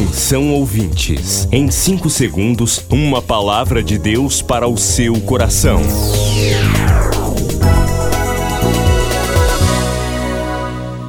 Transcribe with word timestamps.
Atenção 0.00 0.54
ouvintes, 0.54 1.46
em 1.52 1.70
5 1.70 2.08
segundos, 2.08 2.82
uma 2.88 3.20
palavra 3.20 3.82
de 3.82 3.98
Deus 3.98 4.40
para 4.40 4.66
o 4.66 4.78
seu 4.78 5.20
coração. 5.20 5.82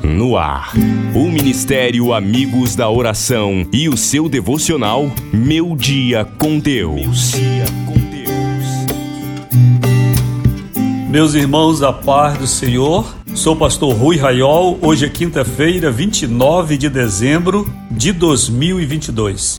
No 0.03 0.35
ar, 0.35 0.73
o 1.15 1.29
Ministério 1.29 2.13
Amigos 2.13 2.75
da 2.75 2.89
Oração 2.89 3.65
e 3.71 3.87
o 3.87 3.95
seu 3.95 4.27
devocional 4.27 5.09
Meu 5.31 5.73
Dia 5.73 6.25
com 6.37 6.59
Deus. 6.59 7.31
Meus 11.09 11.33
irmãos, 11.33 11.81
a 11.81 11.93
paz 11.93 12.37
do 12.37 12.45
Senhor. 12.45 13.20
Sou 13.33 13.53
o 13.53 13.55
pastor 13.55 13.95
Rui 13.95 14.17
Raiol. 14.17 14.77
Hoje 14.81 15.05
é 15.05 15.09
quinta-feira, 15.09 15.89
29 15.89 16.77
de 16.77 16.89
dezembro 16.89 17.65
de 17.89 18.11
2022. 18.11 19.55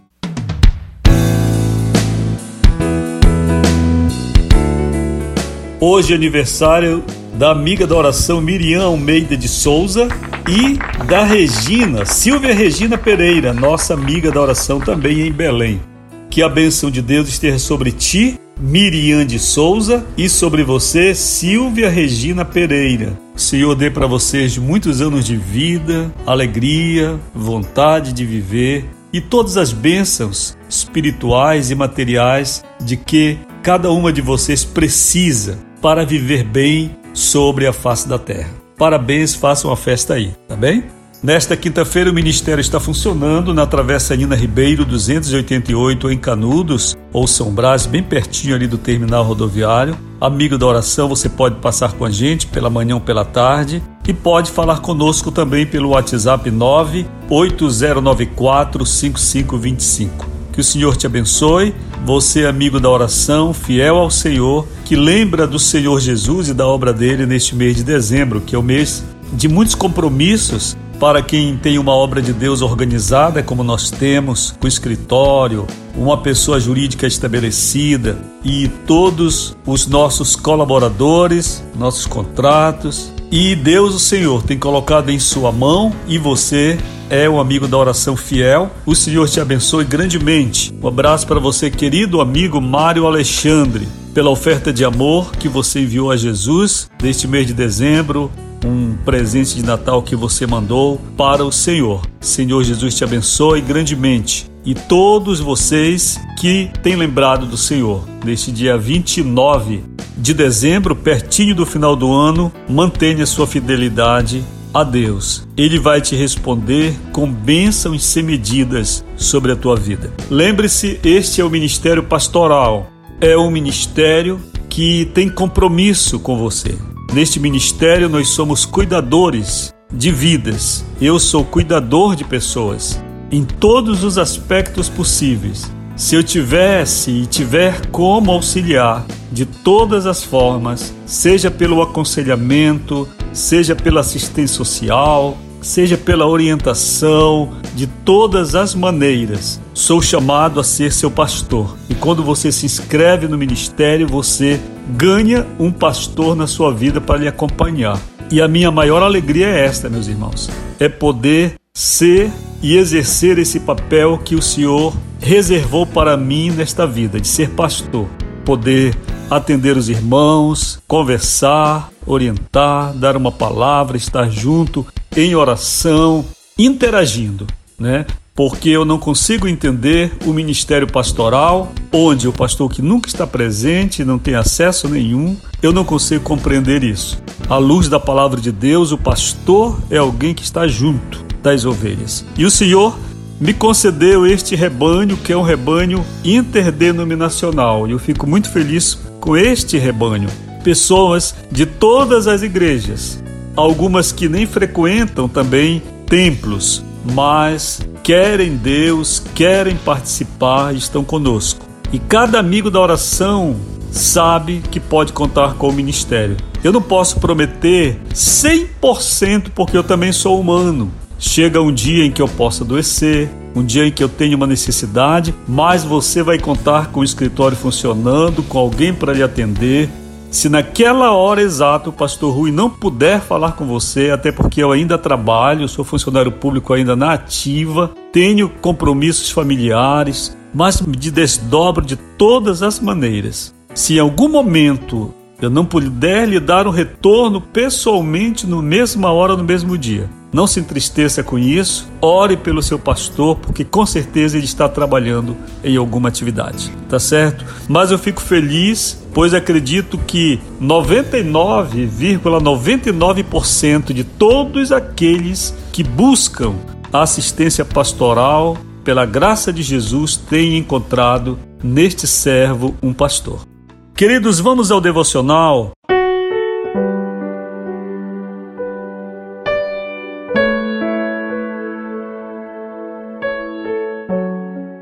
Hoje 5.81 6.13
é 6.13 6.17
aniversário 6.17 7.03
da 7.35 7.51
amiga 7.51 7.87
da 7.87 7.97
oração 7.97 8.43
Miriam 8.43 8.85
Almeida 8.85 9.37
de 9.39 9.49
Souza 9.49 10.07
e 10.47 10.79
da 11.07 11.25
Regina, 11.25 12.05
Silvia 12.05 12.55
Regina 12.55 12.99
Pereira, 12.99 13.55
nossa 13.55 13.95
amiga 13.95 14.31
da 14.31 14.41
oração 14.41 14.81
também 14.81 15.27
em 15.27 15.33
Belém. 15.33 15.81
Que 16.29 16.43
a 16.43 16.49
bênção 16.49 16.91
de 16.91 17.01
Deus 17.01 17.27
esteja 17.27 17.59
sobre 17.59 17.91
ti 17.91 18.39
Miriam 18.61 19.25
de 19.25 19.39
Souza 19.39 20.07
e 20.17 20.29
sobre 20.29 20.63
você, 20.63 21.15
Silvia 21.15 21.89
Regina 21.89 22.45
Pereira. 22.45 23.22
O 23.35 23.41
Senhor 23.41 23.75
dê 23.75 23.91
para 23.91 24.07
vocês 24.07 24.59
muitos 24.59 25.01
anos 25.01 25.25
de 25.25 25.37
vida, 25.37 26.13
alegria, 26.27 27.19
vontade 27.35 28.13
de 28.13 28.27
viver 28.27 28.85
e 29.13 29.21
todas 29.21 29.57
as 29.57 29.73
bênçãos 29.73 30.57
espirituais 30.69 31.71
e 31.71 31.75
materiais 31.75 32.65
de 32.81 32.97
que 32.97 33.39
cada 33.63 33.91
uma 33.91 34.13
de 34.13 34.21
vocês 34.21 34.65
precisa 34.65 35.59
para 35.81 36.05
viver 36.05 36.45
bem 36.45 36.97
sobre 37.15 37.67
a 37.67 37.73
face 37.73 38.09
da 38.09 38.19
terra. 38.19 38.51
Parabéns, 38.77 39.35
façam 39.35 39.71
uma 39.71 39.77
festa 39.77 40.15
aí, 40.15 40.35
tá 40.49 40.57
bem? 40.57 40.85
Nesta 41.23 41.57
quinta-feira, 41.57 42.11
o 42.11 42.13
Ministério 42.13 42.61
está 42.61 42.81
funcionando 42.81 43.55
na 43.55 43.65
Travessa 43.65 44.17
Nina 44.17 44.35
Ribeiro 44.35 44.85
288, 44.85 46.11
em 46.11 46.19
Canudos, 46.19 46.97
ou 47.13 47.29
São 47.29 47.53
Brás, 47.53 47.87
bem 47.87 48.03
pertinho 48.03 48.57
ali 48.57 48.67
do 48.67 48.77
terminal 48.77 49.23
rodoviário. 49.23 49.97
Amigo 50.21 50.59
da 50.59 50.67
oração, 50.67 51.09
você 51.09 51.29
pode 51.29 51.61
passar 51.61 51.93
com 51.93 52.05
a 52.05 52.11
gente 52.11 52.49
pela 52.49 52.69
manhã 52.69 52.97
ou 52.97 53.01
pela 53.01 53.25
tarde 53.25 53.81
e 54.09 54.13
pode 54.13 54.51
falar 54.51 54.81
conosco 54.81 55.31
também 55.31 55.65
pelo 55.65 55.91
WhatsApp 55.91 56.51
98094 56.51 58.85
5525. 58.85 60.27
Que 60.53 60.61
o 60.61 60.65
Senhor 60.65 60.97
te 60.97 61.07
abençoe. 61.07 61.73
Você, 62.05 62.47
amigo 62.47 62.81
da 62.81 62.91
oração, 62.91 63.55
fiel 63.55 63.97
ao 63.97 64.11
Senhor, 64.11 64.67
que 64.85 64.97
lembra 64.97 65.47
do 65.47 65.61
Senhor 65.61 66.01
Jesus 66.01 66.49
e 66.49 66.55
da 66.55 66.67
obra 66.67 66.93
dele 66.93 67.27
neste 67.27 67.55
mês 67.55 67.77
de 67.77 67.85
dezembro, 67.85 68.41
que 68.41 68.57
é 68.57 68.59
o 68.59 68.63
mês 68.63 69.05
de 69.33 69.47
muitos 69.47 69.77
compromissos 69.77 70.77
para 71.03 71.21
quem 71.21 71.57
tem 71.57 71.81
uma 71.81 71.91
obra 71.91 72.23
de 72.23 72.33
Deus 72.33 72.63
organizada, 72.63 73.43
como 73.43 73.65
nós 73.65 73.91
temos, 73.91 74.55
com 74.61 74.69
escritório, 74.69 75.67
uma 75.97 76.19
pessoa 76.19 76.61
jurídica 76.61 77.09
estabelecida 77.09 78.17
e 78.45 78.69
todos 78.87 79.57
os 79.67 79.89
nossos 79.89 80.37
colaboradores, 80.37 81.61
nossos 81.77 82.07
contratos. 82.07 83.13
E 83.33 83.57
Deus, 83.57 83.97
o 83.97 83.99
Senhor, 83.99 84.45
tem 84.45 84.57
colocado 84.57 85.11
em 85.11 85.19
sua 85.19 85.51
mão 85.51 85.93
e 86.07 86.19
você 86.19 86.79
é 87.11 87.29
um 87.29 87.41
amigo 87.41 87.67
da 87.67 87.77
oração 87.77 88.17
fiel. 88.17 88.71
O 88.87 88.95
Senhor 88.95 89.29
te 89.29 89.41
abençoe 89.41 89.85
grandemente. 89.85 90.73
Um 90.81 90.87
abraço 90.87 91.27
para 91.27 91.41
você, 91.41 91.69
querido 91.69 92.21
amigo 92.21 92.61
Mário 92.61 93.09
Alexandre, 93.09 93.89
pela 94.15 94.31
oferta 94.31 94.73
de 94.73 94.85
amor 94.85 95.33
que 95.33 95.49
você 95.49 95.81
enviou 95.81 96.13
a 96.13 96.17
Jesus 96.17 96.89
neste 97.03 97.27
mês 97.27 97.45
de 97.45 97.55
dezembro 97.55 98.31
um 98.65 98.95
presente 99.05 99.57
de 99.57 99.65
Natal 99.65 100.03
que 100.03 100.17
você 100.17 100.47
mandou 100.47 101.01
para 101.17 101.45
o 101.45 101.53
Senhor. 101.53 102.03
Senhor 102.21 102.63
Jesus 102.63 102.95
te 102.95 103.05
abençoe 103.05 103.61
grandemente. 103.61 104.51
E 104.65 104.75
todos 104.75 105.41
vocês 105.41 106.21
que 106.41 106.71
têm 106.83 106.95
lembrado 106.95 107.47
do 107.47 107.57
Senhor, 107.57 108.05
neste 108.25 108.53
dia 108.53 108.79
29 108.79 109.85
de 110.17 110.33
dezembro, 110.33 110.95
pertinho 110.95 111.55
do 111.55 111.67
final 111.67 111.97
do 111.97 112.13
ano, 112.13 112.53
mantenha 112.69 113.27
sua 113.27 113.47
fidelidade 113.47 114.45
a 114.73 114.85
Deus. 114.85 115.47
Ele 115.57 115.79
vai 115.79 116.01
te 116.01 116.15
responder 116.15 116.95
com 117.13 117.31
bênçãos 117.31 118.05
sem 118.05 118.23
medidas 118.23 119.05
sobre 119.17 119.53
a 119.53 119.57
tua 119.57 119.77
vida. 119.77 120.13
Lembre-se, 120.31 121.01
este 121.05 121.41
é 121.41 121.45
o 121.45 121.51
ministério 121.51 122.05
pastoral. 122.05 122.89
É 123.21 123.37
um 123.37 123.51
ministério 123.51 124.41
que 124.69 125.07
tem 125.07 125.29
compromisso 125.29 126.19
com 126.19 126.37
você. 126.39 126.75
Neste 127.13 127.39
ministério, 127.39 128.09
nós 128.09 128.31
somos 128.31 128.65
cuidadores 128.65 129.71
de 129.93 130.11
vidas. 130.11 130.83
Eu 130.99 131.19
sou 131.19 131.45
cuidador 131.45 132.17
de 132.17 132.25
pessoas 132.25 132.99
em 133.31 133.45
todos 133.45 134.03
os 134.03 134.17
aspectos 134.17 134.89
possíveis. 134.89 135.71
Se 135.95 136.15
eu 136.15 136.23
tivesse 136.23 137.11
e 137.11 137.27
tiver 137.27 137.87
como 137.89 138.31
auxiliar 138.31 139.05
de 139.31 139.45
todas 139.45 140.07
as 140.07 140.25
formas, 140.25 140.95
seja 141.05 141.51
pelo 141.51 141.83
aconselhamento, 141.83 143.07
seja 143.31 143.77
pela 143.77 144.01
assistência 144.01 144.57
social, 144.57 145.37
seja 145.61 145.99
pela 145.99 146.27
orientação, 146.27 147.53
de 147.75 147.87
todas 147.87 148.55
as 148.55 148.75
maneiras, 148.75 149.61
sou 149.73 150.03
chamado 150.03 150.61
a 150.61 150.65
ser 150.65 150.93
seu 150.93 151.11
pastor. 151.11 151.77
E 151.89 151.95
quando 151.95 152.23
você 152.23 152.53
se 152.53 152.67
inscreve 152.67 153.27
no 153.27 153.39
ministério, 153.39 154.07
você 154.07 154.61
ganha 154.89 155.47
um 155.59 155.71
pastor 155.71 156.37
na 156.37 156.47
sua 156.47 156.73
vida 156.73 157.01
para 157.01 157.19
lhe 157.19 157.29
acompanhar. 157.29 158.01
E 158.31 158.41
a 158.41 158.49
minha 158.49 158.71
maior 158.71 159.03
alegria 159.03 159.47
é 159.47 159.65
esta, 159.65 159.89
meus 159.89 160.07
irmãos: 160.07 160.51
é 160.79 160.89
poder 160.89 161.55
ser 161.75 162.31
e 162.63 162.77
exercer 162.77 163.39
esse 163.39 163.61
papel 163.61 164.19
que 164.19 164.35
o 164.35 164.43
Senhor 164.43 164.95
reservou 165.19 165.87
para 165.87 166.17
mim 166.17 166.51
nesta 166.51 166.87
vida, 166.87 167.21
de 167.21 167.29
ser 167.29 167.51
pastor. 167.51 168.07
Poder 168.45 168.97
atender 169.31 169.77
os 169.77 169.89
irmãos, 169.89 170.79
conversar, 170.87 171.91
orientar, 172.07 172.93
dar 172.95 173.17
uma 173.17 173.33
palavra, 173.33 173.97
estar 173.97 174.29
junto 174.31 174.87
em 175.17 175.35
oração, 175.35 176.25
interagindo, 176.59 177.47
né? 177.79 178.07
porque 178.35 178.71
eu 178.71 178.85
não 178.85 178.99
consigo 178.99 179.47
entender 179.47 180.13
o 180.25 180.33
ministério 180.33 180.87
pastoral, 180.91 181.73
onde 181.93 182.27
o 182.27 182.33
pastor 182.33 182.71
que 182.71 182.81
nunca 182.81 183.09
está 183.09 183.27
presente, 183.27 184.05
não 184.05 184.19
tem 184.19 184.35
acesso 184.35 184.89
nenhum, 184.89 185.37
eu 185.63 185.73
não 185.73 185.85
consigo 185.85 186.25
compreender 186.25 186.83
isso. 186.83 187.23
À 187.49 187.59
luz 187.59 187.89
da 187.89 188.01
palavra 188.01 188.41
de 188.41 188.51
Deus, 188.51 188.91
o 188.91 188.99
pastor 188.99 189.79
é 189.91 189.99
alguém 189.99 190.35
que 190.35 190.43
está 190.43 190.67
junto 190.67 191.23
das 191.43 191.65
ovelhas. 191.65 192.25
E 192.37 192.47
o 192.47 192.51
Senhor 192.51 192.99
me 193.39 193.53
concedeu 193.53 194.27
este 194.27 194.57
rebanho, 194.57 195.17
que 195.17 195.33
é 195.33 195.37
um 195.37 195.43
rebanho 195.43 196.05
interdenominacional, 196.25 197.87
e 197.87 197.91
eu 197.91 197.99
fico 197.99 198.27
muito 198.27 198.51
feliz 198.51 198.99
com 199.21 199.37
este 199.37 199.77
rebanho. 199.77 200.29
Pessoas 200.65 201.35
de 201.51 201.67
todas 201.67 202.27
as 202.27 202.41
igrejas, 202.41 203.23
algumas 203.55 204.11
que 204.11 204.29
nem 204.29 204.47
frequentam 204.47 205.29
também 205.29 205.83
templos, 206.07 206.83
mas 207.05 207.81
querem 208.03 208.57
Deus, 208.57 209.23
querem 209.35 209.77
participar 209.77 210.75
e 210.75 210.79
estão 210.79 211.05
conosco. 211.05 211.65
E 211.93 211.99
cada 211.99 212.39
amigo 212.39 212.71
da 212.71 212.81
oração 212.81 213.57
sabe 213.91 214.63
que 214.71 214.81
pode 214.81 215.13
contar 215.13 215.55
com 215.55 215.69
o 215.69 215.73
ministério. 215.73 216.37
Eu 216.65 216.73
não 216.73 216.81
posso 216.81 217.21
prometer 217.21 218.01
100% 218.15 219.51
porque 219.55 219.77
eu 219.77 219.85
também 219.85 220.13
sou 220.13 220.41
humano. 220.41 220.91
Chega 221.19 221.61
um 221.61 221.73
dia 221.73 222.05
em 222.05 222.11
que 222.11 222.21
eu 222.21 222.29
possa 222.29 222.65
adoecer, 222.65 223.31
um 223.55 223.65
dia 223.65 223.87
em 223.87 223.93
que 223.93 224.03
eu 224.03 224.09
tenho 224.09 224.37
uma 224.37 224.47
necessidade, 224.47 225.35
mas 225.47 225.85
você 225.85 226.23
vai 226.23 226.39
contar 226.39 226.89
com 226.91 227.01
o 227.01 227.05
escritório 227.05 227.57
funcionando, 227.57 228.43
com 228.43 228.59
alguém 228.59 228.93
para 228.93 229.13
lhe 229.13 229.23
atender, 229.23 229.89
se 230.33 230.49
naquela 230.49 231.13
hora 231.13 231.43
exata 231.43 231.91
o 231.91 231.93
pastor 231.93 232.35
Rui 232.35 232.51
não 232.51 232.71
puder 232.71 233.21
falar 233.21 233.53
com 233.53 233.67
você, 233.67 234.11
até 234.11 234.33
porque 234.33 234.63
eu 234.63 234.73
ainda 234.73 234.97
trabalho, 234.97 235.69
sou 235.69 235.85
funcionário 235.85 236.33
público 236.33 236.73
ainda 236.73 236.97
na 236.97 237.13
ativa, 237.13 237.93
tenho 238.11 238.49
compromissos 238.49 239.31
familiares, 239.31 240.35
mas 240.55 240.81
me 240.81 240.97
desdobro 240.97 241.85
de 241.85 241.97
todas 241.97 242.63
as 242.63 242.81
maneiras. 242.81 243.55
Se 243.75 243.97
em 243.97 243.99
algum 243.99 244.27
momento 244.27 245.15
eu 245.39 245.51
não 245.51 245.67
puder 245.67 246.27
lhe 246.27 246.41
dar 246.41 246.67
um 246.67 246.71
retorno 246.71 247.39
pessoalmente 247.39 248.47
no 248.47 248.63
mesma 248.63 249.13
hora, 249.13 249.37
no 249.37 249.45
mesmo 249.45 249.77
dia, 249.77 250.09
não 250.33 250.47
se 250.47 250.61
entristeça 250.61 251.23
com 251.23 251.39
isso, 251.39 251.87
ore 252.01 252.39
pelo 252.39 252.63
seu 252.63 252.79
pastor, 252.79 253.37
porque 253.37 253.65
com 253.65 253.85
certeza 253.85 254.39
ele 254.39 254.47
está 254.47 254.67
trabalhando 254.67 255.37
em 255.63 255.77
alguma 255.77 256.09
atividade, 256.09 256.73
tá 256.89 256.99
certo? 256.99 257.45
Mas 257.69 257.91
eu 257.91 257.99
fico 257.99 258.23
feliz, 258.23 259.02
pois 259.15 259.35
acredito 259.35 259.99
que 259.99 260.41
99,99% 260.61 262.21
,99 262.21 263.93
de 263.93 264.05
todos 264.05 264.73
aqueles 264.73 265.55
que 265.73 265.83
buscam 265.83 266.55
assistência 266.93 267.65
pastoral 267.65 268.57
pela 268.85 269.07
graça 269.07 269.53
de 269.53 269.63
Jesus, 269.63 270.17
tenho 270.17 270.57
encontrado 270.57 271.39
neste 271.63 272.07
servo 272.07 272.75
um 272.83 272.93
pastor. 272.93 273.47
Queridos, 273.95 274.41
vamos 274.41 274.71
ao 274.71 274.81
devocional. 274.81 275.71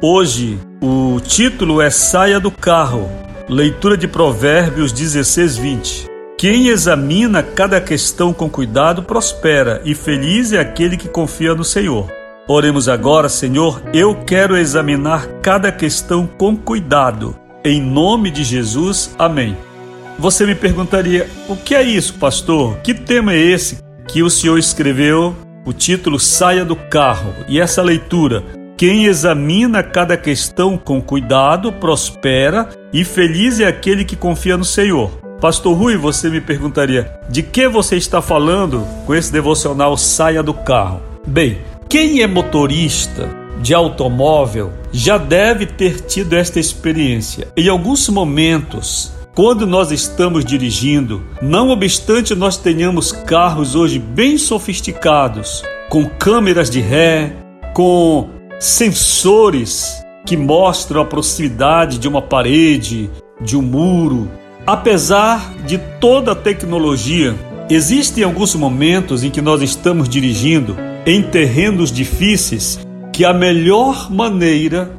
Hoje, 0.02 0.58
o 0.80 1.20
título 1.20 1.82
é 1.82 1.90
Saia 1.90 2.40
do 2.40 2.50
Carro, 2.50 3.10
leitura 3.50 3.96
de 3.96 4.06
Provérbios 4.06 4.92
16, 4.92 5.56
20. 5.56 6.06
Quem 6.38 6.68
examina 6.68 7.42
cada 7.42 7.80
questão 7.80 8.32
com 8.32 8.48
cuidado 8.48 9.02
prospera, 9.02 9.82
e 9.84 9.92
feliz 9.92 10.52
é 10.52 10.60
aquele 10.60 10.96
que 10.96 11.08
confia 11.08 11.52
no 11.52 11.64
Senhor. 11.64 12.08
Oremos 12.46 12.88
agora, 12.88 13.28
Senhor, 13.28 13.82
eu 13.92 14.14
quero 14.14 14.56
examinar 14.56 15.26
cada 15.42 15.72
questão 15.72 16.28
com 16.28 16.56
cuidado. 16.56 17.36
Em 17.64 17.82
nome 17.82 18.30
de 18.30 18.44
Jesus, 18.44 19.14
amém. 19.18 19.56
Você 20.16 20.46
me 20.46 20.54
perguntaria: 20.54 21.28
o 21.48 21.56
que 21.56 21.74
é 21.74 21.82
isso, 21.82 22.14
pastor? 22.14 22.76
Que 22.78 22.94
tema 22.94 23.34
é 23.34 23.38
esse 23.38 23.78
que 24.06 24.22
o 24.22 24.30
senhor 24.30 24.58
escreveu? 24.58 25.34
O 25.66 25.72
título 25.72 26.20
Saia 26.20 26.64
do 26.64 26.76
Carro 26.76 27.34
e 27.48 27.60
essa 27.60 27.82
leitura 27.82 28.42
quem 28.80 29.04
examina 29.04 29.82
cada 29.82 30.16
questão 30.16 30.78
com 30.78 31.02
cuidado 31.02 31.70
prospera 31.70 32.66
e 32.92 33.04
feliz 33.04 33.60
é 33.60 33.66
aquele 33.66 34.04
que 34.04 34.16
confia 34.16 34.56
no 34.56 34.64
Senhor. 34.64 35.10
Pastor 35.40 35.76
Rui, 35.76 35.96
você 35.96 36.28
me 36.28 36.40
perguntaria: 36.40 37.10
de 37.28 37.42
que 37.42 37.68
você 37.68 37.96
está 37.96 38.20
falando 38.20 38.86
com 39.06 39.14
esse 39.14 39.32
devocional 39.32 39.96
Saia 39.96 40.42
do 40.42 40.52
Carro? 40.52 41.00
Bem, 41.26 41.58
quem 41.88 42.22
é 42.22 42.26
motorista 42.26 43.28
de 43.60 43.74
automóvel 43.74 44.72
já 44.92 45.18
deve 45.18 45.66
ter 45.66 46.00
tido 46.00 46.34
esta 46.34 46.58
experiência. 46.58 47.48
Em 47.56 47.68
alguns 47.68 48.08
momentos, 48.08 49.12
quando 49.34 49.66
nós 49.66 49.92
estamos 49.92 50.44
dirigindo, 50.44 51.22
não 51.40 51.70
obstante 51.70 52.34
nós 52.34 52.56
tenhamos 52.56 53.12
carros 53.12 53.74
hoje 53.74 53.98
bem 53.98 54.38
sofisticados, 54.38 55.62
com 55.88 56.06
câmeras 56.06 56.70
de 56.70 56.80
ré, 56.80 57.36
com 57.74 58.28
sensores 58.58 60.04
que 60.24 60.36
mostram 60.36 61.00
a 61.00 61.04
proximidade 61.04 61.98
de 61.98 62.08
uma 62.08 62.22
parede, 62.22 63.10
de 63.40 63.56
um 63.56 63.62
muro. 63.62 64.30
Apesar 64.66 65.54
de 65.66 65.78
toda 66.00 66.32
a 66.32 66.36
tecnologia, 66.36 67.34
existem 67.68 68.22
alguns 68.24 68.54
momentos 68.54 69.24
em 69.24 69.30
que 69.30 69.40
nós 69.40 69.62
estamos 69.62 70.08
dirigindo 70.08 70.76
em 71.06 71.22
terrenos 71.22 71.90
difíceis 71.90 72.78
que 73.12 73.24
a 73.24 73.32
melhor 73.32 74.10
maneira 74.10 74.90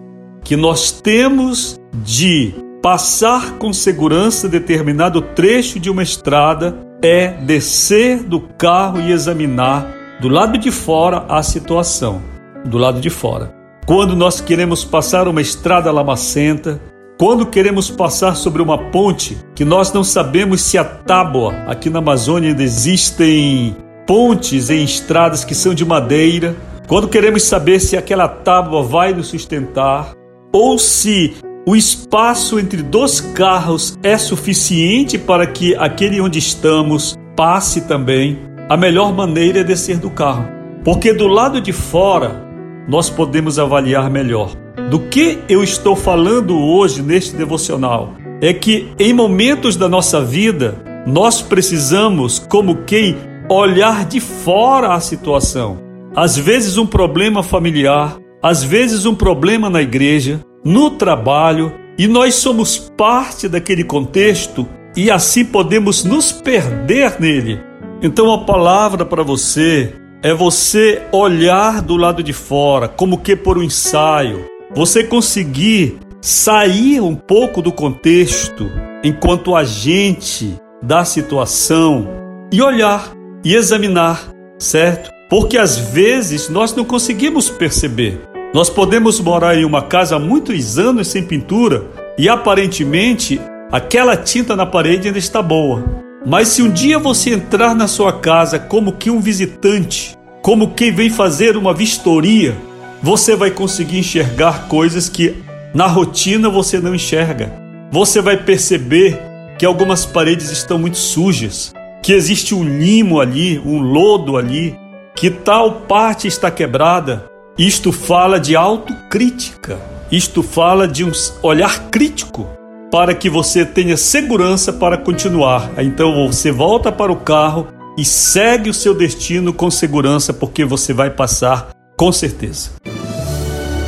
que 0.44 0.56
nós 0.56 0.92
temos 0.92 1.80
de 1.94 2.54
passar 2.82 3.58
com 3.58 3.72
segurança 3.72 4.50
determinado 4.50 5.22
trecho 5.22 5.80
de 5.80 5.90
uma 5.90 6.02
estrada 6.02 6.76
é 7.02 7.28
descer 7.28 8.24
do 8.24 8.40
carro 8.40 9.00
e 9.00 9.12
examinar 9.12 9.88
do 10.20 10.28
lado 10.28 10.58
de 10.58 10.72
fora 10.72 11.26
a 11.30 11.42
situação 11.44 12.22
do 12.66 12.78
lado 12.78 13.00
de 13.00 13.10
fora. 13.10 13.61
Quando 13.94 14.16
nós 14.16 14.40
queremos 14.40 14.86
passar 14.86 15.28
uma 15.28 15.42
estrada 15.42 15.92
lamacenta, 15.92 16.80
quando 17.20 17.46
queremos 17.46 17.92
passar 17.92 18.38
sobre 18.38 18.62
uma 18.62 18.78
ponte 18.90 19.38
que 19.54 19.66
nós 19.66 19.92
não 19.92 20.02
sabemos 20.02 20.62
se 20.62 20.78
a 20.78 20.84
tábua, 20.86 21.54
aqui 21.68 21.90
na 21.90 22.00
Amazônia 22.00 22.52
ainda 22.52 22.64
existem 22.64 23.76
pontes 24.08 24.70
em 24.70 24.82
estradas 24.82 25.44
que 25.44 25.54
são 25.54 25.74
de 25.74 25.84
madeira, 25.84 26.56
quando 26.88 27.10
queremos 27.10 27.44
saber 27.44 27.82
se 27.82 27.98
aquela 27.98 28.30
tábua 28.30 28.82
vai 28.82 29.14
nos 29.14 29.28
sustentar 29.28 30.14
ou 30.54 30.80
se 30.80 31.34
o 31.68 31.76
espaço 31.76 32.58
entre 32.58 32.82
dois 32.82 33.20
carros 33.20 34.00
é 34.02 34.18
suficiente 34.18 35.18
para 35.18 35.46
que 35.46 35.76
aquele 35.76 36.22
onde 36.22 36.40
estamos 36.40 37.20
passe 37.36 37.82
também, 37.82 38.40
a 38.70 38.78
melhor 38.78 39.12
maneira 39.12 39.60
é 39.60 39.64
descer 39.66 39.98
do 39.98 40.10
carro. 40.10 40.48
Porque 40.82 41.12
do 41.12 41.28
lado 41.28 41.60
de 41.60 41.74
fora 41.74 42.51
nós 42.88 43.10
podemos 43.10 43.60
avaliar 43.60 44.10
melhor. 44.10 44.56
Do 44.90 45.00
que 45.00 45.40
eu 45.48 45.64
estou 45.64 45.96
falando 45.96 46.58
hoje 46.58 47.02
neste 47.02 47.36
devocional 47.36 48.14
é 48.42 48.54
que 48.54 48.90
em 49.00 49.14
momentos 49.14 49.76
da 49.76 49.88
nossa 49.88 50.22
vida 50.22 50.76
nós 51.06 51.42
precisamos, 51.42 52.40
como 52.40 52.84
quem, 52.84 53.16
olhar 53.50 54.06
de 54.06 54.20
fora 54.20 54.94
a 54.94 55.00
situação. 55.00 55.80
Às 56.16 56.38
vezes, 56.38 56.78
um 56.78 56.86
problema 56.86 57.42
familiar, 57.42 58.18
às 58.42 58.64
vezes, 58.64 59.06
um 59.06 59.16
problema 59.16 59.70
na 59.70 59.82
igreja, 59.82 60.42
no 60.64 60.92
trabalho, 60.92 61.74
e 61.98 62.08
nós 62.08 62.36
somos 62.36 62.92
parte 62.98 63.48
daquele 63.48 63.84
contexto 63.84 64.68
e 64.96 65.10
assim 65.10 65.46
podemos 65.46 66.04
nos 66.04 66.32
perder 66.32 67.20
nele. 67.20 67.62
Então, 68.02 68.34
a 68.34 68.40
palavra 68.40 69.06
para 69.06 69.24
você 69.24 69.94
é 70.24 70.34
você 70.34 71.02
olhar 71.12 71.82
do 71.82 71.98
lado 71.98 72.22
de 72.22 72.34
fora, 72.34 72.88
como 72.88 73.18
que 73.18 73.36
por 73.36 73.58
um 73.58 73.64
ensaio, 73.64 74.46
você 74.74 75.04
conseguir 75.04 75.98
sair 76.22 77.02
um 77.02 77.16
pouco 77.16 77.62
do 77.62 77.72
contexto 77.72 78.70
enquanto 79.04 79.56
agente 79.56 80.56
da 80.82 81.04
situação 81.04 82.08
e 82.52 82.62
olhar 82.62 83.12
e 83.44 83.56
examinar, 83.56 84.32
certo? 84.60 85.10
Porque 85.28 85.58
às 85.58 85.78
vezes 85.78 86.50
nós 86.50 86.76
não 86.76 86.86
conseguimos 86.86 87.50
perceber. 87.50 88.22
Nós 88.54 88.70
podemos 88.70 89.20
morar 89.20 89.58
em 89.58 89.66
uma 89.66 89.82
casa 89.82 90.18
há 90.18 90.20
muitos 90.20 90.78
anos 90.78 91.08
sem 91.08 91.24
pintura 91.24 91.86
e 92.18 92.30
aparentemente 92.30 93.42
aquela 93.72 94.16
tinta 94.16 94.56
na 94.56 94.66
parede 94.66 95.08
ainda 95.08 95.18
está 95.18 95.42
boa. 95.42 95.84
Mas 96.26 96.50
se 96.50 96.62
um 96.62 96.70
dia 96.70 97.00
você 97.00 97.32
entrar 97.32 97.74
na 97.74 97.88
sua 97.88 98.14
casa 98.14 98.60
como 98.60 98.94
que 98.94 99.10
um 99.10 99.20
visitante, 99.20 100.16
como 100.42 100.72
quem 100.72 100.92
vem 100.92 101.10
fazer 101.10 101.58
uma 101.58 101.74
vistoria, 101.74 102.56
você 103.02 103.36
vai 103.36 103.50
conseguir 103.50 103.98
enxergar 103.98 104.68
coisas 104.68 105.10
que 105.10 105.36
na 105.74 105.88
rotina 105.88 106.48
você 106.48 106.80
não 106.80 106.94
enxerga. 106.94 107.52
Você 107.92 108.22
vai 108.22 108.38
perceber 108.38 109.20
que 109.58 109.66
algumas 109.66 110.06
paredes 110.06 110.52
estão 110.52 110.78
muito 110.78 110.98
sujas, 110.98 111.74
que 112.04 112.14
existe 112.14 112.54
um 112.54 112.64
limo 112.64 113.20
ali, 113.20 113.60
um 113.66 113.80
lodo 113.80 114.38
ali, 114.38 114.76
que 115.16 115.32
tal 115.32 115.82
parte 115.82 116.28
está 116.28 116.52
quebrada. 116.52 117.26
Isto 117.58 117.92
fala 117.92 118.40
de 118.40 118.56
autocrítica. 118.56 119.80
Isto 120.12 120.44
fala 120.44 120.88
de 120.88 121.04
um 121.04 121.12
olhar 121.42 121.90
crítico 121.90 122.61
para 122.92 123.16
que 123.16 123.30
você 123.30 123.66
tenha 123.66 123.96
segurança 123.96 124.74
para 124.74 124.98
continuar. 124.98 125.72
Então 125.78 126.28
você 126.28 126.52
volta 126.52 126.92
para 126.92 127.12
o 127.12 127.16
carro 127.16 127.68
e 127.98 128.04
segue 128.04 128.70
o 128.70 128.74
seu 128.74 128.94
destino 128.94 129.54
com 129.54 129.72
segurança, 129.72 130.34
porque 130.34 130.66
você 130.66 130.94
vai 130.94 131.10
passar 131.10 131.70
com 131.98 132.12
certeza. 132.12 132.72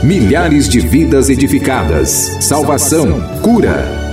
Milhares 0.02 0.68
de 0.68 0.80
vidas 0.80 1.30
edificadas, 1.30 2.38
salvação, 2.42 3.22
cura. 3.42 4.03